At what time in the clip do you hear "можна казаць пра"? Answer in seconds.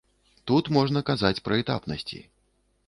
0.77-1.61